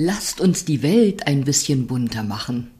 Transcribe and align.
Lasst 0.00 0.40
uns 0.40 0.64
die 0.64 0.84
Welt 0.84 1.26
ein 1.26 1.42
bisschen 1.42 1.88
bunter 1.88 2.22
machen. 2.22 2.70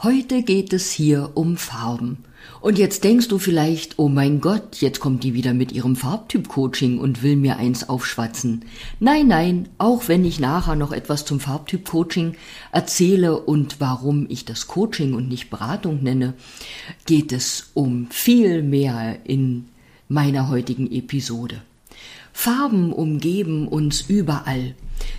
Heute 0.00 0.44
geht 0.44 0.72
es 0.72 0.92
hier 0.92 1.32
um 1.34 1.56
Farben. 1.56 2.18
Und 2.60 2.78
jetzt 2.78 3.02
denkst 3.02 3.26
du 3.26 3.40
vielleicht, 3.40 3.98
oh 3.98 4.08
mein 4.08 4.40
Gott, 4.40 4.76
jetzt 4.76 5.00
kommt 5.00 5.24
die 5.24 5.34
wieder 5.34 5.54
mit 5.54 5.72
ihrem 5.72 5.96
Farbtyp-Coaching 5.96 7.00
und 7.00 7.24
will 7.24 7.34
mir 7.34 7.56
eins 7.56 7.88
aufschwatzen. 7.88 8.64
Nein, 9.00 9.26
nein, 9.26 9.68
auch 9.78 10.06
wenn 10.06 10.24
ich 10.24 10.38
nachher 10.38 10.76
noch 10.76 10.92
etwas 10.92 11.24
zum 11.24 11.40
Farbtyp-Coaching 11.40 12.36
erzähle 12.70 13.40
und 13.40 13.80
warum 13.80 14.26
ich 14.28 14.44
das 14.44 14.68
Coaching 14.68 15.14
und 15.14 15.28
nicht 15.28 15.50
Beratung 15.50 16.04
nenne, 16.04 16.34
geht 17.06 17.32
es 17.32 17.72
um 17.74 18.06
viel 18.10 18.62
mehr 18.62 19.18
in 19.24 19.66
meiner 20.08 20.48
heutigen 20.48 20.88
Episode. 20.92 21.60
Farben 22.40 22.92
umgeben 22.92 23.66
uns 23.66 24.02
überall. 24.02 24.76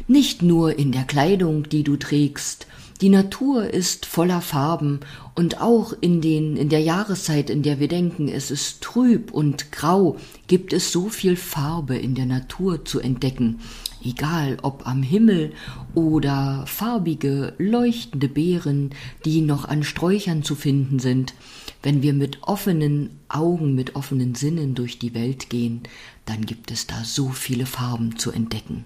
Nicht 0.08 0.42
nur 0.42 0.80
in 0.80 0.94
der 0.94 1.04
Kleidung, 1.04 1.68
die 1.68 1.84
du 1.84 1.98
trägst, 1.98 2.66
die 3.02 3.10
Natur 3.10 3.74
ist 3.74 4.06
voller 4.06 4.40
Farben 4.40 5.02
und 5.36 5.60
auch 5.60 5.92
in 6.00 6.22
den, 6.22 6.56
in 6.56 6.70
der 6.70 6.80
Jahreszeit, 6.80 7.50
in 7.50 7.62
der 7.62 7.82
wir 7.82 7.90
denken, 7.90 8.30
es 8.30 8.52
ist 8.52 8.80
trüb 8.80 9.34
und 9.34 9.74
grau, 9.74 10.16
gibt 10.48 10.72
es 10.72 10.94
so 10.94 11.10
viel 11.10 11.36
Farbe 11.36 11.98
in 11.98 12.16
der 12.16 12.26
Natur 12.26 12.86
zu 12.86 13.02
entdecken. 13.02 13.60
Egal 14.02 14.58
ob 14.62 14.88
am 14.88 15.04
Himmel 15.04 15.52
oder 15.96 16.64
farbige, 16.68 17.54
leuchtende 17.58 18.30
Beeren, 18.30 18.92
die 19.26 19.42
noch 19.42 19.66
an 19.66 19.84
Sträuchern 19.84 20.42
zu 20.42 20.56
finden 20.56 21.00
sind. 21.00 21.34
Wenn 21.82 22.02
wir 22.02 22.14
mit 22.14 22.44
offenen 22.44 23.12
Augen, 23.30 23.74
mit 23.74 23.96
offenen 23.96 24.36
Sinnen 24.36 24.76
durch 24.76 25.00
die 25.00 25.14
Welt 25.14 25.50
gehen, 25.50 25.82
dann 26.26 26.46
gibt 26.46 26.72
es 26.72 26.88
da 26.88 27.04
so 27.04 27.30
viele 27.30 27.66
Farben 27.66 28.18
zu 28.18 28.32
entdecken. 28.32 28.84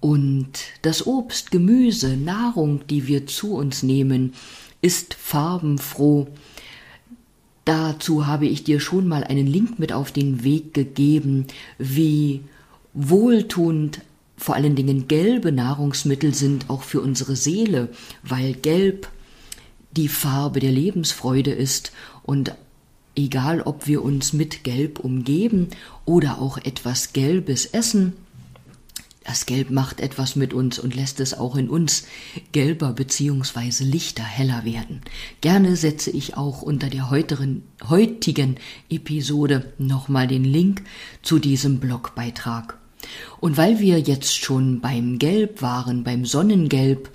Und 0.00 0.50
das 0.82 1.06
Obst, 1.06 1.50
Gemüse, 1.50 2.16
Nahrung, 2.16 2.86
die 2.88 3.06
wir 3.06 3.26
zu 3.26 3.54
uns 3.54 3.82
nehmen, 3.82 4.34
ist 4.80 5.14
farbenfroh. 5.14 6.28
Dazu 7.64 8.26
habe 8.26 8.46
ich 8.46 8.64
dir 8.64 8.80
schon 8.80 9.08
mal 9.08 9.24
einen 9.24 9.46
Link 9.46 9.78
mit 9.78 9.92
auf 9.92 10.12
den 10.12 10.44
Weg 10.44 10.74
gegeben, 10.74 11.46
wie 11.78 12.42
wohltuend 12.92 14.02
vor 14.36 14.54
allen 14.54 14.74
Dingen 14.74 15.08
gelbe 15.08 15.52
Nahrungsmittel 15.52 16.34
sind 16.34 16.68
auch 16.68 16.82
für 16.82 17.00
unsere 17.00 17.36
Seele, 17.36 17.88
weil 18.22 18.52
gelb 18.52 19.08
die 19.96 20.08
Farbe 20.08 20.60
der 20.60 20.72
Lebensfreude 20.72 21.52
ist 21.52 21.92
und 22.22 22.54
egal 23.16 23.62
ob 23.62 23.86
wir 23.86 24.02
uns 24.02 24.32
mit 24.32 24.64
Gelb 24.64 24.98
umgeben 24.98 25.68
oder 26.04 26.40
auch 26.40 26.58
etwas 26.58 27.12
Gelbes 27.12 27.66
essen, 27.66 28.14
das 29.24 29.46
Gelb 29.46 29.70
macht 29.70 30.00
etwas 30.00 30.36
mit 30.36 30.52
uns 30.52 30.78
und 30.78 30.94
lässt 30.94 31.18
es 31.18 31.32
auch 31.32 31.56
in 31.56 31.70
uns 31.70 32.04
gelber 32.52 32.92
beziehungsweise 32.92 33.82
lichter 33.82 34.22
heller 34.22 34.66
werden. 34.66 35.00
Gerne 35.40 35.76
setze 35.76 36.10
ich 36.10 36.36
auch 36.36 36.60
unter 36.60 36.90
der 36.90 37.08
heutigen, 37.08 37.62
heutigen 37.88 38.56
Episode 38.90 39.72
nochmal 39.78 40.26
den 40.26 40.44
Link 40.44 40.82
zu 41.22 41.38
diesem 41.38 41.80
Blogbeitrag. 41.80 42.78
Und 43.40 43.56
weil 43.56 43.80
wir 43.80 43.98
jetzt 43.98 44.36
schon 44.36 44.80
beim 44.80 45.18
Gelb 45.18 45.62
waren, 45.62 46.04
beim 46.04 46.26
Sonnengelb, 46.26 47.10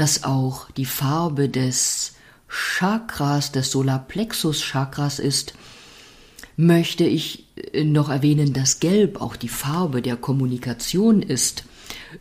das 0.00 0.24
auch 0.24 0.70
die 0.70 0.86
Farbe 0.86 1.50
des 1.50 2.14
Chakras, 2.48 3.52
des 3.52 3.70
Solarplexus 3.70 4.62
Chakras 4.62 5.18
ist, 5.18 5.52
möchte 6.56 7.04
ich 7.04 7.46
äh, 7.72 7.84
noch 7.84 8.08
erwähnen, 8.08 8.54
dass 8.54 8.80
Gelb 8.80 9.20
auch 9.20 9.36
die 9.36 9.48
Farbe 9.48 10.00
der 10.00 10.16
Kommunikation 10.16 11.22
ist. 11.22 11.64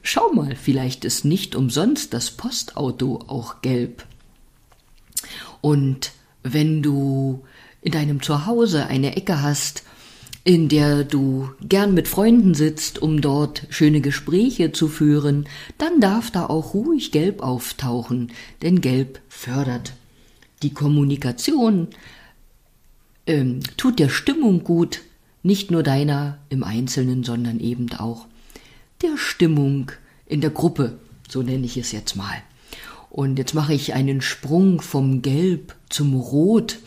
Schau 0.03 0.31
mal, 0.33 0.55
vielleicht 0.55 1.05
ist 1.05 1.23
nicht 1.23 1.55
umsonst 1.55 2.13
das 2.13 2.31
Postauto 2.31 3.23
auch 3.27 3.61
gelb. 3.61 4.05
Und 5.61 6.11
wenn 6.43 6.83
du 6.83 7.45
in 7.81 7.93
deinem 7.93 8.21
Zuhause 8.21 8.87
eine 8.87 9.15
Ecke 9.15 9.41
hast, 9.41 9.83
in 10.49 10.67
der 10.67 11.03
du 11.03 11.47
gern 11.61 11.93
mit 11.93 12.07
Freunden 12.07 12.55
sitzt, 12.55 12.99
um 12.99 13.21
dort 13.21 13.67
schöne 13.69 14.01
Gespräche 14.01 14.71
zu 14.71 14.87
führen, 14.87 15.47
dann 15.77 15.99
darf 15.99 16.31
da 16.31 16.47
auch 16.47 16.73
ruhig 16.73 17.11
Gelb 17.11 17.43
auftauchen, 17.43 18.31
denn 18.63 18.81
Gelb 18.81 19.19
fördert 19.29 19.93
die 20.63 20.73
Kommunikation, 20.73 21.89
ähm, 23.27 23.59
tut 23.77 23.99
der 23.99 24.09
Stimmung 24.09 24.63
gut, 24.63 25.01
nicht 25.43 25.69
nur 25.69 25.83
deiner 25.83 26.39
im 26.49 26.63
Einzelnen, 26.63 27.23
sondern 27.23 27.59
eben 27.59 27.93
auch 27.93 28.25
der 29.03 29.17
Stimmung 29.17 29.91
in 30.25 30.41
der 30.41 30.49
Gruppe, 30.49 30.97
so 31.29 31.43
nenne 31.43 31.67
ich 31.67 31.77
es 31.77 31.91
jetzt 31.91 32.15
mal. 32.15 32.41
Und 33.11 33.37
jetzt 33.37 33.53
mache 33.53 33.75
ich 33.75 33.93
einen 33.93 34.19
Sprung 34.19 34.81
vom 34.81 35.21
Gelb 35.21 35.75
zum 35.89 36.15
Rot. 36.15 36.79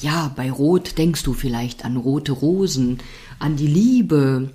Ja, 0.00 0.32
bei 0.34 0.50
Rot 0.50 0.96
denkst 0.96 1.24
du 1.24 1.34
vielleicht 1.34 1.84
an 1.84 1.96
rote 1.96 2.32
Rosen, 2.32 2.98
an 3.38 3.56
die 3.56 3.66
Liebe, 3.66 4.54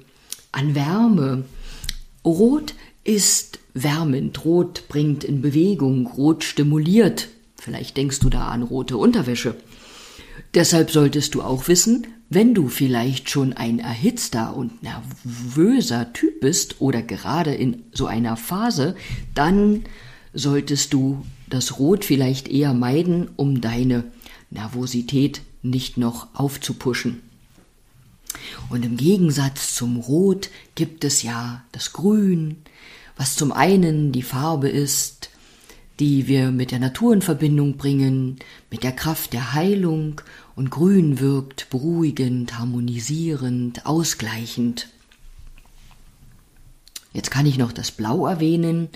an 0.52 0.74
Wärme. 0.74 1.46
Rot 2.24 2.74
ist 3.04 3.60
wärmend, 3.76 4.44
Rot 4.44 4.86
bringt 4.88 5.24
in 5.24 5.42
Bewegung, 5.42 6.08
Rot 6.08 6.44
stimuliert. 6.44 7.28
Vielleicht 7.58 7.96
denkst 7.96 8.20
du 8.20 8.30
da 8.30 8.48
an 8.48 8.64
rote 8.64 8.98
Unterwäsche. 8.98 9.56
Deshalb 10.56 10.90
solltest 10.90 11.36
du 11.36 11.44
auch 11.44 11.68
wissen, 11.68 12.08
wenn 12.30 12.56
du 12.56 12.68
vielleicht 12.68 13.30
schon 13.30 13.54
ein 13.54 13.78
erhitzter 13.78 14.56
und 14.56 14.82
nervöser 14.82 16.12
Typ 16.14 16.42
bist 16.42 16.82
oder 16.82 17.04
gerade 17.04 17.54
in 17.54 17.84
so 17.92 18.08
einer 18.08 18.36
Phase, 18.36 18.96
dann 19.36 19.84
solltest 20.34 20.94
du 20.94 21.24
das 21.48 21.78
Rot 21.78 22.04
vielleicht 22.04 22.48
eher 22.48 22.74
meiden, 22.74 23.30
um 23.36 23.62
deine 23.62 24.06
Nervosität 24.56 25.42
nicht 25.62 25.98
noch 25.98 26.28
aufzupuschen. 26.34 27.22
Und 28.70 28.84
im 28.84 28.98
Gegensatz 28.98 29.76
zum 29.76 29.98
Rot 29.98 30.50
gibt 30.76 31.04
es 31.04 31.22
ja 31.22 31.64
das 31.72 31.94
Grün, 31.94 32.58
was 33.16 33.36
zum 33.36 33.52
einen 33.52 34.12
die 34.12 34.24
Farbe 34.24 34.70
ist, 34.70 35.30
die 36.00 36.28
wir 36.28 36.52
mit 36.52 36.72
der 36.72 36.80
Natur 36.80 37.14
in 37.14 37.22
Verbindung 37.22 37.78
bringen, 37.78 38.38
mit 38.70 38.84
der 38.84 38.92
Kraft 38.92 39.34
der 39.34 39.54
Heilung 39.54 40.22
und 40.56 40.70
Grün 40.70 41.20
wirkt 41.20 41.70
beruhigend, 41.70 42.58
harmonisierend, 42.58 43.86
ausgleichend. 43.86 44.90
Jetzt 47.14 47.32
kann 47.32 47.46
ich 47.46 47.58
noch 47.58 47.72
das 47.72 47.92
Blau 47.92 48.28
erwähnen. 48.28 48.90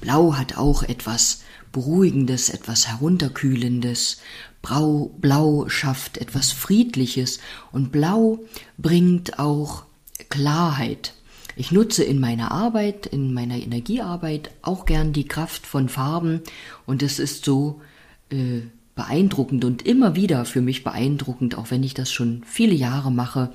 Blau 0.00 0.34
hat 0.34 0.56
auch 0.56 0.84
etwas 0.84 1.42
Beruhigendes, 1.74 2.48
etwas 2.48 2.88
Herunterkühlendes. 2.88 4.22
Blau, 4.62 5.10
Blau 5.18 5.68
schafft 5.68 6.16
etwas 6.16 6.52
Friedliches 6.52 7.40
und 7.70 7.92
Blau 7.92 8.38
bringt 8.78 9.38
auch 9.38 9.84
Klarheit. 10.30 11.12
Ich 11.56 11.70
nutze 11.70 12.02
in 12.02 12.18
meiner 12.18 12.50
Arbeit, 12.50 13.06
in 13.06 13.34
meiner 13.34 13.56
Energiearbeit 13.56 14.50
auch 14.62 14.86
gern 14.86 15.12
die 15.12 15.28
Kraft 15.28 15.66
von 15.66 15.90
Farben 15.90 16.40
und 16.86 17.02
es 17.02 17.18
ist 17.18 17.44
so 17.44 17.82
äh, 18.30 18.62
beeindruckend 18.94 19.64
und 19.64 19.82
immer 19.82 20.16
wieder 20.16 20.44
für 20.44 20.62
mich 20.62 20.84
beeindruckend, 20.84 21.58
auch 21.58 21.70
wenn 21.70 21.82
ich 21.82 21.94
das 21.94 22.10
schon 22.10 22.42
viele 22.46 22.74
Jahre 22.74 23.12
mache, 23.12 23.52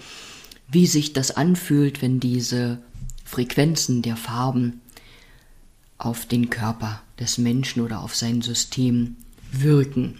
wie 0.69 0.85
sich 0.85 1.13
das 1.13 1.31
anfühlt, 1.31 2.01
wenn 2.01 2.19
diese 2.19 2.79
Frequenzen 3.25 4.01
der 4.01 4.17
Farben 4.17 4.81
auf 5.99 6.25
den 6.25 6.49
Körper 6.49 7.01
des 7.19 7.37
Menschen 7.37 7.83
oder 7.83 8.01
auf 8.01 8.15
sein 8.15 8.41
System 8.41 9.17
wirken. 9.51 10.15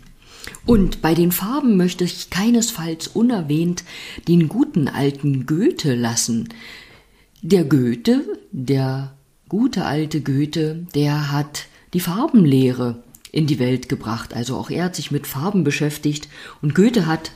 Und 0.65 1.01
bei 1.01 1.13
den 1.13 1.31
Farben 1.31 1.77
möchte 1.77 2.03
ich 2.03 2.29
keinesfalls 2.29 3.07
unerwähnt 3.07 3.83
den 4.27 4.47
guten 4.47 4.87
alten 4.87 5.45
Goethe 5.45 5.95
lassen. 5.95 6.49
Der 7.41 7.63
Goethe, 7.63 8.25
der 8.51 9.15
gute 9.47 9.85
alte 9.85 10.21
Goethe, 10.21 10.85
der 10.93 11.31
hat 11.31 11.65
die 11.93 11.99
Farbenlehre 11.99 13.03
in 13.31 13.47
die 13.47 13.59
Welt 13.59 13.89
gebracht. 13.89 14.33
Also 14.33 14.55
auch 14.57 14.69
er 14.69 14.85
hat 14.85 14.95
sich 14.95 15.11
mit 15.11 15.27
Farben 15.27 15.63
beschäftigt. 15.63 16.27
Und 16.61 16.75
Goethe 16.75 17.05
hat 17.05 17.31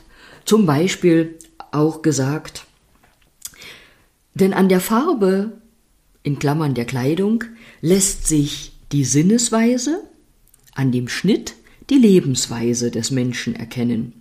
zum 0.45 0.65
Beispiel 0.65 1.37
auch 1.71 2.01
gesagt, 2.01 2.65
denn 4.35 4.53
an 4.53 4.69
der 4.69 4.79
Farbe, 4.79 5.61
in 6.23 6.39
Klammern 6.39 6.73
der 6.73 6.85
Kleidung, 6.85 7.43
lässt 7.81 8.27
sich 8.27 8.71
die 8.91 9.03
Sinnesweise, 9.03 10.03
an 10.73 10.91
dem 10.91 11.07
Schnitt 11.07 11.55
die 11.89 11.97
Lebensweise 11.97 12.91
des 12.91 13.11
Menschen 13.11 13.55
erkennen. 13.55 14.13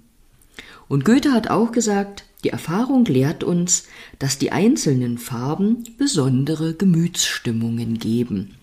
Und 0.88 1.04
Goethe 1.04 1.32
hat 1.32 1.48
auch 1.48 1.72
gesagt, 1.72 2.24
die 2.44 2.50
Erfahrung 2.50 3.04
lehrt 3.04 3.44
uns, 3.44 3.84
dass 4.18 4.36
die 4.36 4.52
einzelnen 4.52 5.16
Farben 5.16 5.84
besondere 5.96 6.74
Gemütsstimmungen 6.74 7.98
geben. 7.98 8.56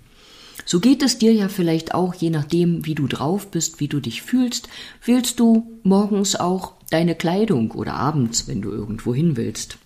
So 0.66 0.80
geht 0.80 1.02
es 1.02 1.18
dir 1.18 1.34
ja 1.34 1.48
vielleicht 1.48 1.96
auch, 1.96 2.14
je 2.14 2.30
nachdem, 2.30 2.86
wie 2.86 2.94
du 2.94 3.08
drauf 3.08 3.50
bist, 3.50 3.80
wie 3.80 3.88
du 3.88 4.00
dich 4.00 4.22
fühlst, 4.22 4.70
wählst 5.04 5.40
du 5.40 5.80
morgens 5.84 6.36
auch 6.36 6.74
deine 6.92 7.16
Kleidung 7.16 7.72
oder 7.72 7.94
abends, 7.94 8.48
wenn 8.48 8.62
du 8.62 8.70
irgendwo 8.70 9.16
hin 9.16 9.38
willst. 9.38 9.78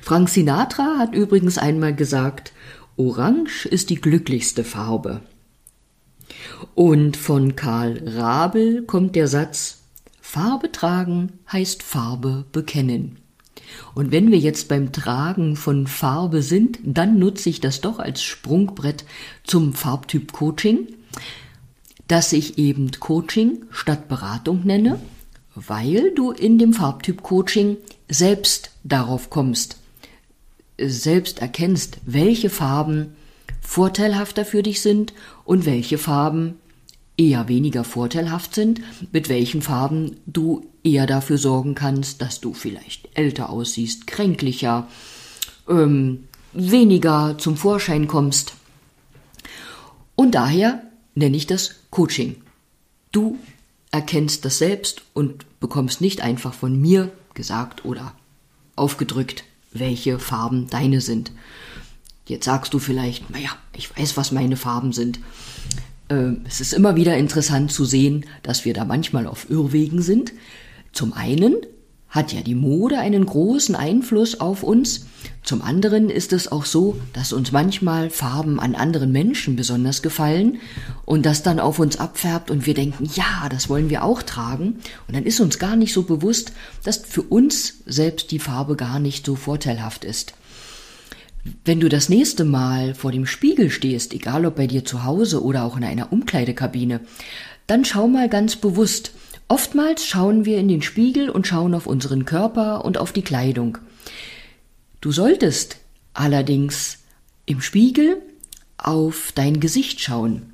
Frank 0.00 0.28
Sinatra 0.28 0.96
hat 0.98 1.14
übrigens 1.14 1.58
einmal 1.58 1.94
gesagt, 1.94 2.52
Orange 2.96 3.66
ist 3.66 3.90
die 3.90 4.00
glücklichste 4.00 4.64
Farbe. 4.64 5.22
Und 6.74 7.16
von 7.16 7.56
Karl 7.56 8.02
Rabel 8.06 8.82
kommt 8.82 9.16
der 9.16 9.28
Satz 9.28 9.78
Farbe 10.20 10.70
tragen 10.70 11.40
heißt 11.50 11.82
Farbe 11.82 12.44
bekennen. 12.52 13.18
Und 13.94 14.12
wenn 14.12 14.30
wir 14.30 14.38
jetzt 14.38 14.68
beim 14.68 14.92
Tragen 14.92 15.56
von 15.56 15.86
Farbe 15.86 16.42
sind, 16.42 16.78
dann 16.84 17.18
nutze 17.18 17.48
ich 17.48 17.60
das 17.60 17.80
doch 17.80 17.98
als 17.98 18.22
Sprungbrett 18.22 19.04
zum 19.44 19.74
Farbtyp 19.74 20.32
Coaching, 20.32 20.86
dass 22.06 22.32
ich 22.32 22.58
eben 22.58 22.90
Coaching 22.98 23.64
statt 23.70 24.08
Beratung 24.08 24.64
nenne, 24.64 25.00
weil 25.54 26.12
du 26.14 26.30
in 26.30 26.58
dem 26.58 26.72
Farbtyp 26.72 27.22
Coaching 27.22 27.76
selbst 28.08 28.70
darauf 28.84 29.30
kommst, 29.30 29.78
selbst 30.78 31.40
erkennst, 31.40 31.98
welche 32.06 32.50
Farben 32.50 33.14
vorteilhafter 33.60 34.44
für 34.44 34.62
dich 34.62 34.80
sind 34.80 35.12
und 35.44 35.66
welche 35.66 35.98
Farben 35.98 36.54
eher 37.16 37.48
weniger 37.48 37.84
vorteilhaft 37.84 38.54
sind, 38.54 38.80
mit 39.12 39.28
welchen 39.28 39.60
Farben 39.60 40.16
du 40.26 40.66
eher 40.82 41.06
dafür 41.06 41.36
sorgen 41.36 41.74
kannst, 41.74 42.22
dass 42.22 42.40
du 42.40 42.54
vielleicht 42.54 43.08
älter 43.14 43.50
aussiehst, 43.50 44.06
kränklicher, 44.06 44.88
ähm, 45.68 46.24
weniger 46.52 47.36
zum 47.38 47.56
Vorschein 47.56 48.08
kommst. 48.08 48.54
Und 50.16 50.34
daher 50.34 50.82
nenne 51.14 51.36
ich 51.36 51.46
das 51.46 51.76
Coaching. 51.90 52.36
Du 53.12 53.38
erkennst 53.90 54.44
das 54.44 54.58
selbst 54.58 55.02
und 55.14 55.44
bekommst 55.60 56.00
nicht 56.00 56.20
einfach 56.20 56.54
von 56.54 56.80
mir 56.80 57.12
gesagt 57.34 57.84
oder 57.84 58.14
aufgedrückt, 58.76 59.44
welche 59.72 60.18
Farben 60.18 60.68
deine 60.70 61.00
sind. 61.00 61.32
Jetzt 62.26 62.44
sagst 62.44 62.72
du 62.74 62.78
vielleicht, 62.78 63.30
naja, 63.30 63.50
ich 63.76 63.96
weiß, 63.96 64.16
was 64.16 64.32
meine 64.32 64.56
Farben 64.56 64.92
sind. 64.92 65.18
Äh, 66.08 66.32
es 66.46 66.60
ist 66.60 66.72
immer 66.72 66.96
wieder 66.96 67.16
interessant 67.16 67.72
zu 67.72 67.84
sehen, 67.84 68.24
dass 68.42 68.64
wir 68.64 68.74
da 68.74 68.84
manchmal 68.84 69.26
auf 69.26 69.50
Irrwegen 69.50 70.02
sind. 70.02 70.32
Zum 70.92 71.12
einen 71.12 71.56
hat 72.10 72.32
ja 72.32 72.40
die 72.40 72.56
Mode 72.56 72.98
einen 72.98 73.24
großen 73.24 73.76
Einfluss 73.76 74.40
auf 74.40 74.62
uns. 74.64 75.06
Zum 75.44 75.62
anderen 75.62 76.10
ist 76.10 76.32
es 76.32 76.50
auch 76.50 76.64
so, 76.64 76.98
dass 77.12 77.32
uns 77.32 77.52
manchmal 77.52 78.10
Farben 78.10 78.58
an 78.58 78.74
anderen 78.74 79.12
Menschen 79.12 79.54
besonders 79.56 80.02
gefallen 80.02 80.58
und 81.04 81.24
das 81.24 81.42
dann 81.42 81.60
auf 81.60 81.78
uns 81.78 81.98
abfärbt 81.98 82.50
und 82.50 82.66
wir 82.66 82.74
denken, 82.74 83.08
ja, 83.14 83.48
das 83.48 83.68
wollen 83.68 83.90
wir 83.90 84.02
auch 84.04 84.22
tragen. 84.22 84.80
Und 85.06 85.14
dann 85.14 85.24
ist 85.24 85.40
uns 85.40 85.58
gar 85.58 85.76
nicht 85.76 85.92
so 85.92 86.02
bewusst, 86.02 86.52
dass 86.82 86.96
für 86.96 87.22
uns 87.22 87.82
selbst 87.86 88.32
die 88.32 88.40
Farbe 88.40 88.76
gar 88.76 88.98
nicht 88.98 89.24
so 89.24 89.36
vorteilhaft 89.36 90.04
ist. 90.04 90.34
Wenn 91.64 91.80
du 91.80 91.88
das 91.88 92.08
nächste 92.08 92.44
Mal 92.44 92.94
vor 92.94 93.12
dem 93.12 93.24
Spiegel 93.24 93.70
stehst, 93.70 94.12
egal 94.12 94.44
ob 94.44 94.56
bei 94.56 94.66
dir 94.66 94.84
zu 94.84 95.04
Hause 95.04 95.42
oder 95.42 95.64
auch 95.64 95.76
in 95.76 95.84
einer 95.84 96.12
Umkleidekabine, 96.12 97.00
dann 97.66 97.84
schau 97.84 98.08
mal 98.08 98.28
ganz 98.28 98.56
bewusst. 98.56 99.12
Oftmals 99.50 100.06
schauen 100.06 100.44
wir 100.44 100.58
in 100.58 100.68
den 100.68 100.80
Spiegel 100.80 101.28
und 101.28 101.44
schauen 101.44 101.74
auf 101.74 101.88
unseren 101.88 102.24
Körper 102.24 102.84
und 102.84 102.98
auf 102.98 103.12
die 103.12 103.22
Kleidung. 103.22 103.78
Du 105.00 105.10
solltest 105.10 105.78
allerdings 106.14 106.98
im 107.46 107.60
Spiegel 107.60 108.22
auf 108.78 109.32
dein 109.34 109.58
Gesicht 109.58 110.00
schauen 110.00 110.52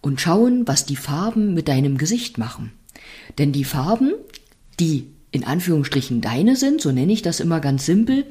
und 0.00 0.20
schauen, 0.20 0.66
was 0.66 0.84
die 0.84 0.96
Farben 0.96 1.54
mit 1.54 1.68
deinem 1.68 1.98
Gesicht 1.98 2.36
machen. 2.36 2.72
Denn 3.38 3.52
die 3.52 3.62
Farben, 3.62 4.10
die 4.80 5.06
in 5.30 5.44
Anführungsstrichen 5.44 6.20
deine 6.20 6.56
sind, 6.56 6.80
so 6.80 6.90
nenne 6.90 7.12
ich 7.12 7.22
das 7.22 7.38
immer 7.38 7.60
ganz 7.60 7.86
simpel, 7.86 8.26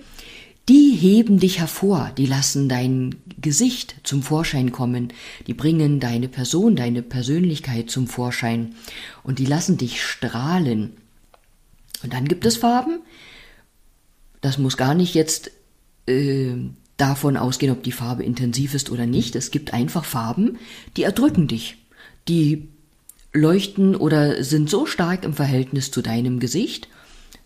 die 0.69 0.95
heben 0.95 1.39
dich 1.39 1.59
hervor, 1.59 2.11
die 2.17 2.25
lassen 2.25 2.69
dein 2.69 3.15
Gesicht 3.41 3.95
zum 4.03 4.21
Vorschein 4.21 4.71
kommen, 4.71 5.11
die 5.47 5.53
bringen 5.53 5.99
deine 5.99 6.27
Person, 6.27 6.75
deine 6.75 7.01
Persönlichkeit 7.01 7.89
zum 7.89 8.07
Vorschein 8.07 8.75
und 9.23 9.39
die 9.39 9.45
lassen 9.45 9.77
dich 9.77 10.03
strahlen. 10.03 10.93
Und 12.03 12.13
dann 12.13 12.27
gibt 12.27 12.45
es 12.45 12.57
Farben, 12.57 12.99
das 14.41 14.57
muss 14.57 14.77
gar 14.77 14.93
nicht 14.93 15.13
jetzt 15.13 15.51
äh, 16.07 16.53
davon 16.97 17.37
ausgehen, 17.37 17.71
ob 17.71 17.83
die 17.83 17.91
Farbe 17.91 18.23
intensiv 18.23 18.73
ist 18.73 18.91
oder 18.91 19.05
nicht. 19.05 19.35
Es 19.35 19.51
gibt 19.51 19.73
einfach 19.73 20.05
Farben, 20.05 20.59
die 20.95 21.03
erdrücken 21.03 21.47
dich, 21.47 21.77
die 22.27 22.69
leuchten 23.33 23.95
oder 23.95 24.43
sind 24.43 24.69
so 24.69 24.85
stark 24.85 25.23
im 25.23 25.33
Verhältnis 25.33 25.89
zu 25.89 26.01
deinem 26.01 26.39
Gesicht, 26.39 26.89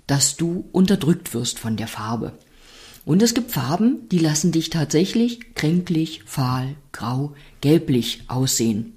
dass 0.07 0.35
du 0.35 0.67
unterdrückt 0.71 1.33
wirst 1.33 1.59
von 1.59 1.77
der 1.77 1.87
Farbe. 1.87 2.33
Und 3.05 3.21
es 3.21 3.35
gibt 3.35 3.51
Farben, 3.51 4.09
die 4.09 4.17
lassen 4.17 4.51
dich 4.51 4.71
tatsächlich 4.71 5.53
kränklich, 5.53 6.23
fahl, 6.25 6.75
grau, 6.91 7.33
gelblich 7.61 8.23
aussehen. 8.27 8.93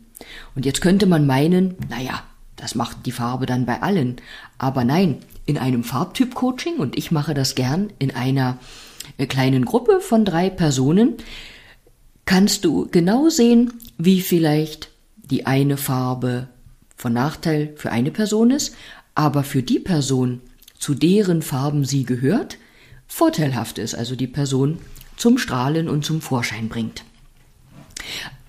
Und 0.55 0.65
jetzt 0.65 0.81
könnte 0.81 1.07
man 1.07 1.27
meinen, 1.27 1.77
naja, 1.91 2.23
das 2.57 2.75
macht 2.75 3.07
die 3.07 3.13
Farbe 3.13 3.47
dann 3.47 3.67
bei 3.67 3.83
allen. 3.83 4.17
Aber 4.57 4.85
nein, 4.85 5.19
in 5.45 5.59
einem 5.59 5.85
Farbtyp-Coaching, 5.85 6.79
und 6.79 6.97
ich 6.97 7.11
mache 7.11 7.35
das 7.35 7.55
gern 7.55 7.93
in 7.99 8.11
einer 8.11 8.59
äh, 9.19 9.27
kleinen 9.27 9.65
Gruppe 9.65 10.01
von 10.01 10.25
drei 10.25 10.51
Personen, 10.51 11.15
kannst 12.25 12.65
du 12.65 12.89
genau 12.91 13.29
sehen, 13.29 13.75
wie 13.97 14.21
vielleicht 14.21 14.91
die 15.17 15.47
eine 15.47 15.77
Farbe 15.77 16.49
von 16.97 17.13
Nachteil 17.13 17.75
für 17.77 17.93
eine 17.93 18.11
Person 18.11 18.51
ist, 18.51 18.75
aber 19.15 19.45
für 19.45 19.63
die 19.63 19.79
Person, 19.79 20.41
zu 20.79 20.95
deren 20.95 21.43
Farben 21.43 21.85
sie 21.85 22.05
gehört, 22.05 22.59
vorteilhaft 23.09 23.79
ist, 23.79 23.95
also 23.95 24.15
die 24.15 24.27
Person 24.29 24.79
zum 25.17 25.39
Strahlen 25.39 25.89
und 25.89 26.05
zum 26.05 26.21
Vorschein 26.21 26.69
bringt. 26.69 27.05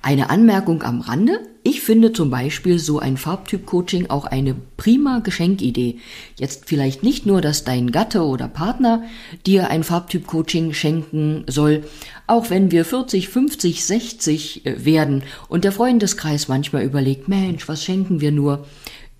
Eine 0.01 0.29
Anmerkung 0.29 0.81
am 0.83 1.01
Rande. 1.01 1.41
Ich 1.61 1.81
finde 1.81 2.13
zum 2.13 2.29
Beispiel 2.29 2.79
so 2.79 2.99
ein 2.99 3.17
Farbtyp-Coaching 3.17 4.09
auch 4.09 4.25
eine 4.25 4.55
prima 4.77 5.19
Geschenkidee. 5.19 5.97
Jetzt 6.37 6.65
vielleicht 6.67 7.03
nicht 7.03 7.25
nur, 7.25 7.41
dass 7.41 7.65
dein 7.65 7.91
Gatte 7.91 8.23
oder 8.23 8.47
Partner 8.47 9.03
dir 9.45 9.69
ein 9.69 9.83
Farbtyp-Coaching 9.83 10.73
schenken 10.73 11.43
soll, 11.47 11.83
auch 12.27 12.49
wenn 12.49 12.71
wir 12.71 12.85
40, 12.85 13.27
50, 13.27 13.83
60 13.83 14.61
werden 14.63 15.23
und 15.49 15.65
der 15.65 15.73
Freundeskreis 15.73 16.47
manchmal 16.47 16.83
überlegt, 16.83 17.27
Mensch, 17.27 17.67
was 17.67 17.83
schenken 17.83 18.21
wir 18.21 18.31
nur? 18.31 18.65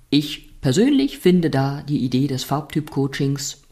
Ich 0.10 0.62
persönlich 0.62 1.20
finde 1.20 1.50
da 1.50 1.84
die 1.88 2.00
Idee 2.00 2.28
des 2.28 2.46
Farbtyp-Coachings 2.46 3.64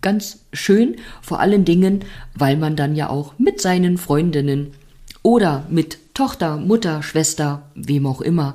ganz 0.00 0.40
schön, 0.52 0.96
vor 1.22 1.40
allen 1.40 1.64
Dingen, 1.64 2.04
weil 2.34 2.56
man 2.56 2.76
dann 2.76 2.94
ja 2.94 3.10
auch 3.10 3.38
mit 3.38 3.60
seinen 3.60 3.98
Freundinnen 3.98 4.72
oder 5.22 5.66
mit 5.68 5.98
Tochter, 6.14 6.56
Mutter, 6.56 7.02
Schwester, 7.02 7.70
wem 7.74 8.06
auch 8.06 8.20
immer, 8.20 8.54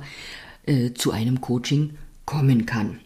äh, 0.66 0.92
zu 0.92 1.12
einem 1.12 1.40
Coaching 1.40 1.96
kommen 2.24 2.66
kann. 2.66 2.98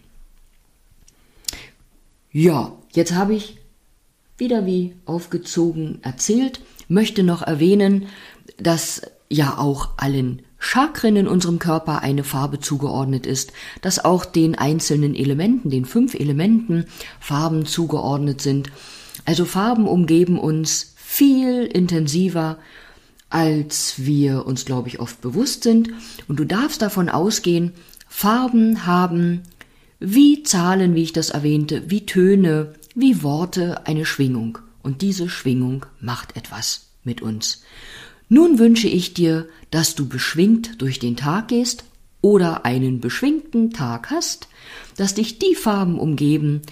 Ja, 2.33 2.73
jetzt 2.93 3.15
habe 3.15 3.35
ich 3.35 3.59
wieder 4.37 4.67
wie 4.67 4.95
aufgezogen 5.05 5.99
erzählt, 6.03 6.61
möchte 6.89 7.23
noch 7.23 7.43
erwähnen, 7.43 8.07
dass 8.59 9.03
ja 9.29 9.59
auch 9.59 9.91
allen 9.97 10.43
Chakren 10.59 11.17
in 11.17 11.29
unserem 11.29 11.59
Körper 11.59 12.03
eine 12.03 12.25
Farbe 12.25 12.59
zugeordnet 12.59 13.27
ist, 13.27 13.53
dass 13.81 14.05
auch 14.05 14.25
den 14.25 14.57
einzelnen 14.57 15.15
Elementen, 15.15 15.71
den 15.71 15.85
fünf 15.85 16.15
Elementen 16.15 16.87
Farben 17.21 17.65
zugeordnet 17.65 18.41
sind. 18.41 18.71
Also 19.25 19.45
Farben 19.45 19.87
umgeben 19.87 20.39
uns 20.39 20.95
viel 20.97 21.65
intensiver, 21.65 22.59
als 23.31 23.95
wir 23.99 24.47
uns, 24.47 24.65
glaube 24.65 24.89
ich, 24.89 25.01
oft 25.01 25.21
bewusst 25.21 25.63
sind. 25.63 25.91
Und 26.29 26.39
du 26.39 26.45
darfst 26.45 26.83
davon 26.83 27.09
ausgehen, 27.09 27.73
Farben 28.09 28.87
haben 28.87 29.43
wie 30.01 30.43
Zahlen, 30.43 30.95
wie 30.95 31.03
ich 31.03 31.13
das 31.13 31.31
erwähnte, 31.31 31.91
wie 31.91 32.07
Töne, 32.07 32.75
wie 32.95 33.23
Worte 33.23 33.87
eine 33.87 34.07
Schwingung. 34.07 34.59
Und 34.83 35.03
diese 35.03 35.29
Schwingung 35.29 35.87
macht 36.01 36.37
etwas 36.37 36.89
mit 37.05 37.21
uns. 37.21 37.63
Nun 38.29 38.59
wünsche 38.59 38.89
ich 38.89 39.15
dir, 39.15 39.49
dass 39.71 39.95
du 39.95 40.09
beschwingt 40.09 40.81
durch 40.81 40.99
den 40.99 41.17
Tag 41.17 41.49
gehst 41.49 41.85
oder 42.21 42.65
einen 42.65 43.01
beschwingten 43.01 43.73
Tag 43.73 44.11
hast, 44.11 44.49
dass 44.97 45.15
dich 45.15 45.39
die 45.39 45.55
Farben 45.55 45.99
umgeben, 45.99 46.63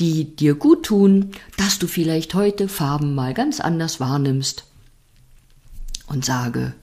die 0.00 0.34
dir 0.36 0.54
gut 0.54 0.86
tun, 0.86 1.30
dass 1.56 1.78
du 1.78 1.86
vielleicht 1.86 2.34
heute 2.34 2.68
Farben 2.68 3.14
mal 3.14 3.34
ganz 3.34 3.60
anders 3.60 4.00
wahrnimmst 4.00 4.64
und 6.06 6.24
sage 6.24 6.74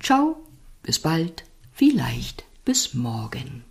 Ciao, 0.00 0.36
bis 0.82 0.98
bald, 0.98 1.44
vielleicht 1.72 2.44
bis 2.64 2.94
morgen. 2.94 3.64